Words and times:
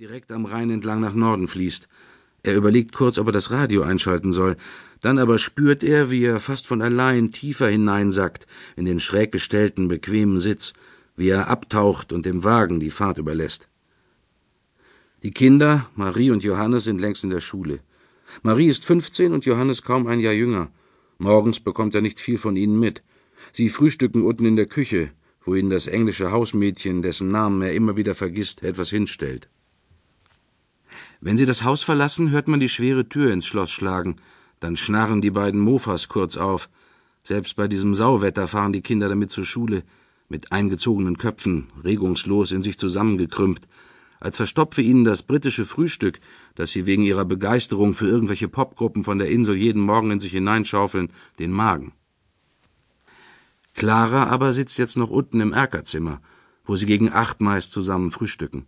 direkt 0.00 0.32
am 0.32 0.44
Rhein 0.44 0.70
entlang 0.70 1.00
nach 1.00 1.14
Norden 1.14 1.46
fließt. 1.46 1.86
Er 2.42 2.56
überlegt 2.56 2.92
kurz, 2.92 3.16
ob 3.16 3.28
er 3.28 3.32
das 3.32 3.52
Radio 3.52 3.82
einschalten 3.82 4.32
soll. 4.32 4.56
Dann 5.00 5.18
aber 5.18 5.38
spürt 5.38 5.84
er, 5.84 6.10
wie 6.10 6.24
er 6.24 6.40
fast 6.40 6.66
von 6.66 6.82
allein 6.82 7.30
tiefer 7.30 7.68
hineinsackt 7.68 8.48
in 8.74 8.86
den 8.86 8.98
schräg 8.98 9.30
gestellten, 9.30 9.86
bequemen 9.86 10.40
Sitz, 10.40 10.72
wie 11.14 11.28
er 11.28 11.46
abtaucht 11.46 12.12
und 12.12 12.26
dem 12.26 12.42
Wagen 12.42 12.80
die 12.80 12.90
Fahrt 12.90 13.18
überlässt. 13.18 13.68
Die 15.22 15.30
Kinder, 15.30 15.88
Marie 15.94 16.32
und 16.32 16.42
Johannes, 16.42 16.82
sind 16.84 17.00
längst 17.00 17.22
in 17.22 17.30
der 17.30 17.40
Schule. 17.40 17.78
Marie 18.42 18.66
ist 18.66 18.84
15 18.84 19.32
und 19.32 19.44
Johannes 19.44 19.82
kaum 19.82 20.08
ein 20.08 20.18
Jahr 20.18 20.32
jünger. 20.32 20.72
Morgens 21.18 21.60
bekommt 21.60 21.94
er 21.94 22.00
nicht 22.00 22.18
viel 22.18 22.38
von 22.38 22.56
ihnen 22.56 22.80
mit. 22.80 23.02
Sie 23.52 23.68
frühstücken 23.68 24.24
unten 24.24 24.44
in 24.44 24.56
der 24.56 24.66
Küche, 24.66 25.12
wo 25.44 25.54
ihnen 25.54 25.70
das 25.70 25.86
englische 25.86 26.32
Hausmädchen, 26.32 27.02
dessen 27.02 27.28
Namen 27.28 27.62
er 27.62 27.74
immer 27.74 27.96
wieder 27.96 28.16
vergisst, 28.16 28.64
etwas 28.64 28.90
hinstellt. 28.90 29.48
Wenn 31.24 31.38
sie 31.38 31.46
das 31.46 31.64
Haus 31.64 31.82
verlassen, 31.82 32.32
hört 32.32 32.48
man 32.48 32.60
die 32.60 32.68
schwere 32.68 33.08
Tür 33.08 33.32
ins 33.32 33.46
Schloss 33.46 33.70
schlagen. 33.70 34.16
Dann 34.60 34.76
schnarren 34.76 35.22
die 35.22 35.30
beiden 35.30 35.58
Mofas 35.58 36.08
kurz 36.08 36.36
auf. 36.36 36.68
Selbst 37.22 37.56
bei 37.56 37.66
diesem 37.66 37.94
Sauwetter 37.94 38.46
fahren 38.46 38.74
die 38.74 38.82
Kinder 38.82 39.08
damit 39.08 39.30
zur 39.30 39.46
Schule, 39.46 39.84
mit 40.28 40.52
eingezogenen 40.52 41.16
Köpfen, 41.16 41.68
regungslos 41.82 42.52
in 42.52 42.62
sich 42.62 42.78
zusammengekrümmt, 42.78 43.66
als 44.20 44.36
verstopfe 44.36 44.82
ihnen 44.82 45.04
das 45.04 45.22
britische 45.22 45.64
Frühstück, 45.64 46.20
das 46.56 46.72
sie 46.72 46.84
wegen 46.84 47.04
ihrer 47.04 47.24
Begeisterung 47.24 47.94
für 47.94 48.06
irgendwelche 48.06 48.48
Popgruppen 48.48 49.02
von 49.02 49.18
der 49.18 49.30
Insel 49.30 49.56
jeden 49.56 49.80
Morgen 49.80 50.10
in 50.10 50.20
sich 50.20 50.32
hineinschaufeln, 50.32 51.08
den 51.38 51.52
Magen. 51.52 51.92
Clara 53.72 54.24
aber 54.24 54.52
sitzt 54.52 54.76
jetzt 54.76 54.98
noch 54.98 55.08
unten 55.08 55.40
im 55.40 55.54
Erkerzimmer, 55.54 56.20
wo 56.66 56.76
sie 56.76 56.84
gegen 56.84 57.10
acht 57.10 57.40
meist 57.40 57.72
zusammen 57.72 58.10
frühstücken. 58.10 58.66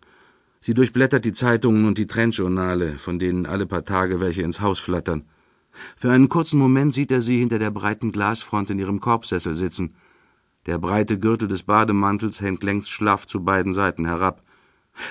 Sie 0.67 0.75
durchblättert 0.75 1.25
die 1.25 1.33
Zeitungen 1.33 1.85
und 1.85 1.97
die 1.97 2.09
Trendjournale, 2.09 2.99
von 2.99 3.21
denen 3.21 3.47
alle 3.47 3.67
paar 3.67 3.85
Tage 3.85 4.19
welche 4.19 4.43
ins 4.43 4.61
Haus 4.61 4.81
flattern. 4.81 5.25
Für 5.97 6.11
einen 6.11 6.29
kurzen 6.29 6.59
Moment 6.59 6.93
sieht 6.93 7.13
er 7.13 7.23
sie 7.23 7.39
hinter 7.39 7.61
der 7.61 7.71
breiten 7.71 8.11
Glasfront 8.11 8.71
in 8.71 8.81
ihrem 8.81 8.99
Korbsessel 8.99 9.55
sitzen. 9.55 9.95
Der 10.67 10.79
breite 10.79 11.21
Gürtel 11.21 11.47
des 11.47 11.63
Bademantels 11.63 12.41
hängt 12.41 12.65
längst 12.65 12.91
schlaff 12.91 13.29
zu 13.29 13.45
beiden 13.45 13.75
Seiten 13.75 14.07
herab. 14.07 14.43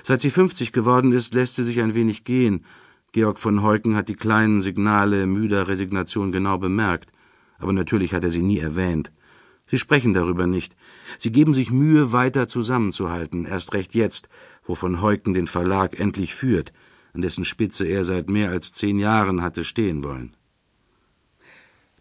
Seit 0.04 0.20
sie 0.20 0.30
fünfzig 0.30 0.74
geworden 0.74 1.14
ist, 1.14 1.34
lässt 1.34 1.56
sie 1.56 1.64
sich 1.64 1.80
ein 1.80 1.96
wenig 1.96 2.26
gehen. 2.26 2.66
Georg 3.14 3.40
von 3.40 3.64
Heuken 3.64 3.96
hat 3.96 4.10
die 4.10 4.16
kleinen 4.16 4.60
Signale 4.60 5.26
müder 5.26 5.70
Resignation 5.70 6.34
genau 6.34 6.58
bemerkt, 6.58 7.14
aber 7.60 7.72
natürlich 7.72 8.14
hat 8.14 8.26
er 8.26 8.32
sie 8.32 8.42
nie 8.42 8.60
erwähnt. 8.60 9.10
Sie 9.68 9.80
sprechen 9.80 10.14
darüber 10.14 10.48
nicht. 10.48 10.76
Sie 11.18 11.32
geben 11.32 11.54
sich 11.54 11.72
Mühe, 11.72 12.12
weiter 12.12 12.48
zusammenzuhalten, 12.48 13.46
erst 13.46 13.74
recht 13.74 13.96
jetzt, 13.96 14.30
wo 14.64 14.76
von 14.76 15.02
Heuken 15.02 15.34
den 15.34 15.48
Verlag 15.48 16.00
endlich 16.00 16.36
führt, 16.36 16.72
an 17.14 17.22
dessen 17.22 17.46
Spitze 17.46 17.86
er 17.86 18.04
seit 18.04 18.30
mehr 18.30 18.50
als 18.50 18.74
zehn 18.74 19.00
Jahren 19.00 19.42
hatte 19.42 19.64
stehen 19.64 20.04
wollen. 20.04 20.36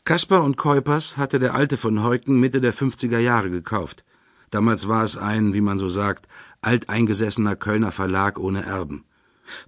Kaspar 0.04 0.44
und 0.44 0.58
Keupers 0.58 1.16
hatte 1.16 1.38
der 1.38 1.54
Alte 1.54 1.78
von 1.78 2.02
Heuken 2.02 2.38
Mitte 2.38 2.60
der 2.60 2.74
50er 2.74 3.18
Jahre 3.18 3.48
gekauft. 3.48 4.04
Damals 4.50 4.86
war 4.86 5.02
es 5.02 5.16
ein, 5.16 5.54
wie 5.54 5.62
man 5.62 5.78
so 5.78 5.88
sagt, 5.88 6.28
alteingesessener 6.60 7.56
Kölner 7.56 7.90
Verlag 7.90 8.38
ohne 8.38 8.64
Erben. 8.64 9.04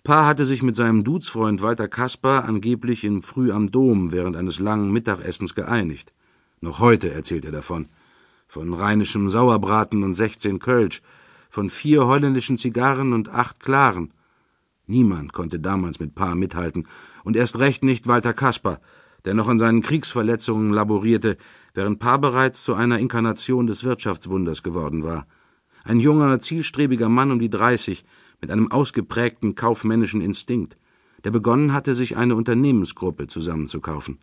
Paar 0.04 0.26
hatte 0.26 0.46
sich 0.46 0.62
mit 0.62 0.76
seinem 0.76 1.04
Duzfreund 1.04 1.62
Walter 1.62 1.88
Kaspar 1.88 2.44
angeblich 2.44 3.02
in 3.04 3.22
Früh 3.22 3.50
am 3.50 3.70
Dom 3.70 4.12
während 4.12 4.36
eines 4.36 4.58
langen 4.58 4.92
Mittagessens 4.92 5.54
geeinigt. 5.54 6.12
Noch 6.60 6.78
heute 6.78 7.12
erzählt 7.12 7.44
er 7.44 7.52
davon. 7.52 7.88
Von 8.48 8.72
rheinischem 8.72 9.28
Sauerbraten 9.28 10.04
und 10.04 10.14
sechzehn 10.14 10.58
Kölsch, 10.58 11.02
von 11.50 11.68
vier 11.68 12.06
holländischen 12.06 12.58
Zigarren 12.58 13.12
und 13.12 13.28
acht 13.28 13.60
Klaren. 13.60 14.12
Niemand 14.86 15.32
konnte 15.32 15.58
damals 15.58 15.98
mit 15.98 16.14
Paar 16.14 16.34
mithalten, 16.34 16.86
und 17.24 17.36
erst 17.36 17.58
recht 17.58 17.82
nicht 17.82 18.06
Walter 18.06 18.32
Kasper, 18.32 18.78
der 19.24 19.34
noch 19.34 19.48
an 19.48 19.58
seinen 19.58 19.82
Kriegsverletzungen 19.82 20.72
laborierte, 20.72 21.36
während 21.74 21.98
Paar 21.98 22.20
bereits 22.20 22.62
zu 22.62 22.74
einer 22.74 23.00
Inkarnation 23.00 23.66
des 23.66 23.82
Wirtschaftswunders 23.82 24.62
geworden 24.62 25.02
war. 25.02 25.26
Ein 25.82 25.98
junger, 25.98 26.38
zielstrebiger 26.38 27.08
Mann 27.08 27.32
um 27.32 27.40
die 27.40 27.50
dreißig, 27.50 28.04
mit 28.40 28.50
einem 28.50 28.70
ausgeprägten 28.70 29.56
kaufmännischen 29.56 30.20
Instinkt, 30.20 30.76
der 31.24 31.32
begonnen 31.32 31.72
hatte, 31.72 31.94
sich 31.94 32.16
eine 32.16 32.36
Unternehmensgruppe 32.36 33.26
zusammenzukaufen. 33.26 34.20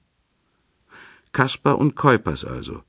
Kaspar 1.33 1.79
und 1.79 1.95
Keupers 1.95 2.45
also. 2.45 2.83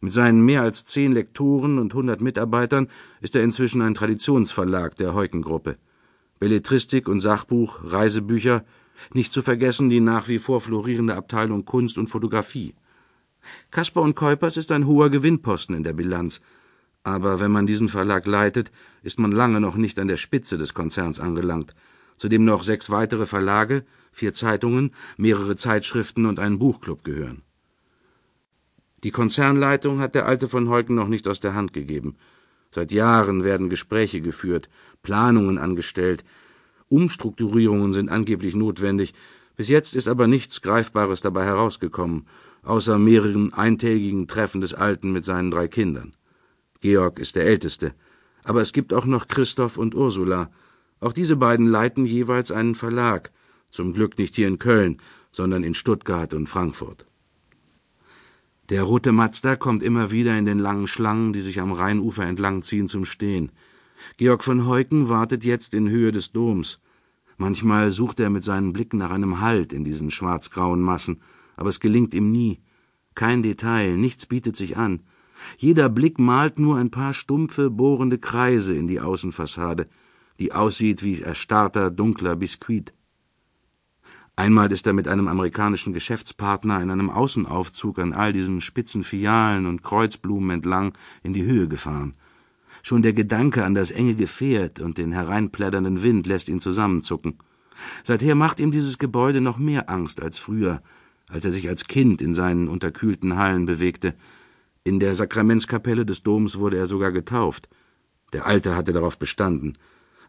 Mit 0.00 0.12
seinen 0.12 0.44
mehr 0.44 0.62
als 0.62 0.84
zehn 0.84 1.10
Lektoren 1.10 1.78
und 1.78 1.92
hundert 1.92 2.20
Mitarbeitern 2.20 2.88
ist 3.20 3.34
er 3.34 3.42
inzwischen 3.42 3.82
ein 3.82 3.94
Traditionsverlag 3.94 4.94
der 4.94 5.12
Heukengruppe. 5.14 5.76
Belletristik 6.38 7.08
und 7.08 7.20
Sachbuch, 7.20 7.80
Reisebücher, 7.82 8.64
nicht 9.12 9.32
zu 9.32 9.42
vergessen 9.42 9.90
die 9.90 9.98
nach 9.98 10.28
wie 10.28 10.38
vor 10.38 10.60
florierende 10.60 11.16
Abteilung 11.16 11.64
Kunst 11.64 11.98
und 11.98 12.06
Fotografie. 12.06 12.74
Kaspar 13.72 14.04
und 14.04 14.14
Keupers 14.14 14.56
ist 14.56 14.70
ein 14.70 14.86
hoher 14.86 15.10
Gewinnposten 15.10 15.74
in 15.74 15.82
der 15.82 15.94
Bilanz, 15.94 16.40
aber 17.02 17.40
wenn 17.40 17.50
man 17.50 17.66
diesen 17.66 17.88
Verlag 17.88 18.26
leitet, 18.28 18.70
ist 19.02 19.18
man 19.18 19.32
lange 19.32 19.60
noch 19.60 19.74
nicht 19.74 19.98
an 19.98 20.08
der 20.08 20.16
Spitze 20.16 20.58
des 20.58 20.74
Konzerns 20.74 21.18
angelangt, 21.18 21.74
zu 22.18 22.28
dem 22.28 22.44
noch 22.44 22.62
sechs 22.62 22.90
weitere 22.90 23.26
Verlage, 23.26 23.84
vier 24.12 24.32
Zeitungen, 24.32 24.92
mehrere 25.16 25.56
Zeitschriften 25.56 26.24
und 26.24 26.38
ein 26.38 26.60
Buchclub 26.60 27.02
gehören. 27.02 27.42
Die 29.04 29.10
Konzernleitung 29.10 30.00
hat 30.00 30.14
der 30.14 30.24
Alte 30.24 30.48
von 30.48 30.70
Heuken 30.70 30.96
noch 30.96 31.08
nicht 31.08 31.28
aus 31.28 31.38
der 31.38 31.54
Hand 31.54 31.74
gegeben. 31.74 32.16
Seit 32.70 32.90
Jahren 32.90 33.44
werden 33.44 33.68
Gespräche 33.68 34.22
geführt, 34.22 34.70
Planungen 35.02 35.58
angestellt, 35.58 36.24
Umstrukturierungen 36.88 37.92
sind 37.92 38.08
angeblich 38.08 38.56
notwendig, 38.56 39.12
bis 39.56 39.68
jetzt 39.68 39.94
ist 39.94 40.08
aber 40.08 40.26
nichts 40.26 40.62
Greifbares 40.62 41.20
dabei 41.20 41.44
herausgekommen, 41.44 42.26
außer 42.62 42.98
mehreren 42.98 43.52
eintägigen 43.52 44.26
Treffen 44.26 44.62
des 44.62 44.72
Alten 44.72 45.12
mit 45.12 45.26
seinen 45.26 45.50
drei 45.50 45.68
Kindern. 45.68 46.14
Georg 46.80 47.18
ist 47.18 47.36
der 47.36 47.44
Älteste, 47.44 47.94
aber 48.42 48.62
es 48.62 48.72
gibt 48.72 48.94
auch 48.94 49.04
noch 49.04 49.28
Christoph 49.28 49.76
und 49.76 49.94
Ursula. 49.94 50.50
Auch 51.00 51.12
diese 51.12 51.36
beiden 51.36 51.66
leiten 51.66 52.06
jeweils 52.06 52.50
einen 52.50 52.74
Verlag, 52.74 53.30
zum 53.70 53.92
Glück 53.92 54.18
nicht 54.18 54.34
hier 54.34 54.48
in 54.48 54.58
Köln, 54.58 54.98
sondern 55.30 55.62
in 55.62 55.74
Stuttgart 55.74 56.32
und 56.32 56.48
Frankfurt. 56.48 57.06
Der 58.74 58.82
rote 58.82 59.12
Mazda 59.12 59.54
kommt 59.54 59.84
immer 59.84 60.10
wieder 60.10 60.36
in 60.36 60.46
den 60.46 60.58
langen 60.58 60.88
Schlangen, 60.88 61.32
die 61.32 61.42
sich 61.42 61.60
am 61.60 61.70
Rheinufer 61.70 62.24
entlangziehen, 62.24 62.88
zum 62.88 63.04
Stehen. 63.04 63.52
Georg 64.16 64.42
von 64.42 64.66
Heuken 64.66 65.08
wartet 65.08 65.44
jetzt 65.44 65.74
in 65.74 65.88
Höhe 65.88 66.10
des 66.10 66.32
Doms. 66.32 66.80
Manchmal 67.36 67.92
sucht 67.92 68.18
er 68.18 68.30
mit 68.30 68.42
seinen 68.42 68.72
Blicken 68.72 68.96
nach 68.98 69.12
einem 69.12 69.40
Halt 69.40 69.72
in 69.72 69.84
diesen 69.84 70.10
schwarzgrauen 70.10 70.80
Massen, 70.80 71.20
aber 71.54 71.68
es 71.68 71.78
gelingt 71.78 72.14
ihm 72.14 72.32
nie. 72.32 72.62
Kein 73.14 73.44
Detail, 73.44 73.96
nichts 73.96 74.26
bietet 74.26 74.56
sich 74.56 74.76
an. 74.76 75.04
Jeder 75.56 75.88
Blick 75.88 76.18
malt 76.18 76.58
nur 76.58 76.76
ein 76.76 76.90
paar 76.90 77.14
stumpfe, 77.14 77.70
bohrende 77.70 78.18
Kreise 78.18 78.74
in 78.74 78.88
die 78.88 78.98
Außenfassade, 78.98 79.86
die 80.40 80.52
aussieht 80.52 81.04
wie 81.04 81.22
erstarrter, 81.22 81.92
dunkler 81.92 82.34
Biskuit. 82.34 82.92
Einmal 84.36 84.72
ist 84.72 84.86
er 84.86 84.92
mit 84.92 85.06
einem 85.06 85.28
amerikanischen 85.28 85.92
Geschäftspartner 85.92 86.80
in 86.82 86.90
einem 86.90 87.08
Außenaufzug 87.08 88.00
an 88.00 88.12
all 88.12 88.32
diesen 88.32 88.60
spitzen 88.60 89.04
Fialen 89.04 89.66
und 89.66 89.82
Kreuzblumen 89.84 90.50
entlang 90.50 90.92
in 91.22 91.32
die 91.34 91.44
Höhe 91.44 91.68
gefahren. 91.68 92.16
Schon 92.82 93.02
der 93.02 93.12
Gedanke 93.12 93.64
an 93.64 93.74
das 93.74 93.92
enge 93.92 94.16
Gefährt 94.16 94.80
und 94.80 94.98
den 94.98 95.12
hereinplätternden 95.12 96.02
Wind 96.02 96.26
lässt 96.26 96.48
ihn 96.48 96.58
zusammenzucken. 96.58 97.38
Seither 98.02 98.34
macht 98.34 98.58
ihm 98.58 98.72
dieses 98.72 98.98
Gebäude 98.98 99.40
noch 99.40 99.58
mehr 99.58 99.88
Angst 99.88 100.20
als 100.20 100.38
früher, 100.38 100.82
als 101.28 101.44
er 101.44 101.52
sich 101.52 101.68
als 101.68 101.86
Kind 101.86 102.20
in 102.20 102.34
seinen 102.34 102.68
unterkühlten 102.68 103.36
Hallen 103.36 103.66
bewegte. 103.66 104.14
In 104.82 105.00
der 105.00 105.14
Sakramentskapelle 105.14 106.04
des 106.04 106.24
Doms 106.24 106.58
wurde 106.58 106.76
er 106.76 106.86
sogar 106.86 107.12
getauft. 107.12 107.68
Der 108.32 108.46
Alte 108.46 108.74
hatte 108.74 108.92
darauf 108.92 109.16
bestanden. 109.16 109.78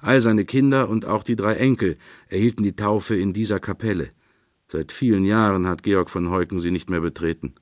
All 0.05 0.21
seine 0.21 0.45
Kinder 0.45 0.87
und 0.87 1.05
auch 1.07 1.23
die 1.23 1.35
drei 1.35 1.55
Enkel 1.55 1.97
erhielten 2.27 2.61
die 2.61 2.75
Taufe 2.75 3.15
in 3.15 3.33
dieser 3.33 3.59
Kapelle. 3.59 4.11
Seit 4.67 4.91
vielen 4.91 5.25
Jahren 5.25 5.65
hat 5.65 5.81
Georg 5.81 6.11
von 6.11 6.29
Heuken 6.29 6.59
sie 6.59 6.69
nicht 6.69 6.91
mehr 6.91 7.01
betreten. 7.01 7.53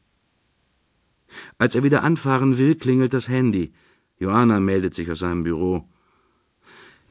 Als 1.58 1.76
er 1.76 1.86
wieder 1.86 2.04
anfahren 2.04 2.58
will, 2.58 2.76
klingelt 2.76 3.14
das 3.14 3.30
Handy. 3.30 3.72
Johanna 4.20 4.60
meldet 4.60 4.94
sich 4.94 5.10
aus 5.10 5.20
seinem 5.20 5.44
Büro. 5.44 5.88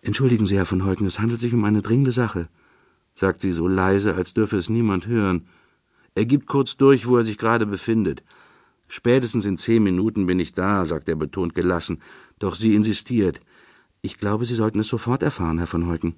Entschuldigen 0.03 0.45
Sie, 0.45 0.57
Herr 0.57 0.67
von 0.67 0.85
Heuken, 0.85 1.07
es 1.07 1.19
handelt 1.19 1.41
sich 1.41 1.55
um 1.55 1.65
eine 1.65 1.81
dringende 1.81 2.13
Sache, 2.13 2.51
sagt 3.15 3.41
sie 3.41 3.53
so 3.53 3.67
leise, 3.67 4.15
als 4.15 4.35
dürfe 4.35 4.59
es 4.59 4.69
niemand 4.69 5.07
hören. 5.07 5.47
Er 6.15 6.27
gibt 6.27 6.47
kurz 6.47 6.77
durch, 6.77 7.09
wo 7.09 7.17
er 7.17 7.25
sich 7.25 7.39
gerade 7.39 7.65
befindet. 7.65 8.23
Spätestens 8.87 9.47
in 9.47 9.57
zehn 9.57 9.83
Minuten 9.83 10.27
bin 10.27 10.39
ich 10.39 10.53
da, 10.53 10.85
sagt 10.85 11.09
er 11.09 11.17
betont 11.17 11.55
gelassen, 11.55 12.03
doch 12.39 12.55
sie 12.55 12.75
insistiert. 12.75 13.41
Ich 14.05 14.17
glaube, 14.17 14.45
Sie 14.45 14.57
sollten 14.57 14.81
es 14.81 14.89
sofort 14.89 15.23
erfahren, 15.23 15.59
Herr 15.59 15.69
von 15.69 15.87
Heuken. 15.87 16.17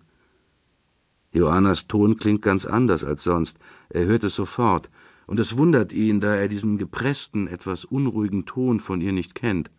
Johannas 1.32 1.86
Ton 1.86 2.16
klingt 2.16 2.40
ganz 2.40 2.64
anders 2.64 3.04
als 3.04 3.24
sonst. 3.24 3.58
Er 3.90 4.06
hört 4.06 4.24
es 4.24 4.34
sofort, 4.34 4.88
und 5.26 5.38
es 5.38 5.58
wundert 5.58 5.92
ihn, 5.92 6.18
da 6.18 6.34
er 6.34 6.48
diesen 6.48 6.78
gepressten, 6.78 7.46
etwas 7.46 7.84
unruhigen 7.84 8.46
Ton 8.46 8.80
von 8.80 9.02
ihr 9.02 9.12
nicht 9.12 9.34
kennt. 9.34 9.70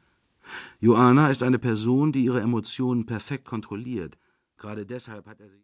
Johanna 0.79 1.31
ist 1.31 1.41
eine 1.41 1.57
Person, 1.57 2.11
die 2.11 2.25
ihre 2.25 2.41
Emotionen 2.41 3.07
perfekt 3.07 3.45
kontrolliert. 3.45 4.19
Gerade 4.57 4.85
deshalb 4.85 5.25
hat 5.25 5.39
er 5.39 5.49
sie 5.49 5.53